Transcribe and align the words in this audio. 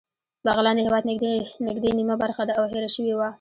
بغلان 0.45 0.75
د 0.77 0.79
هېواد 0.87 1.03
نږدې 1.69 1.89
نیمه 1.99 2.15
برخه 2.23 2.43
ده 2.47 2.53
او 2.59 2.63
هېره 2.71 2.89
شوې 2.95 3.13
وه 3.15 3.27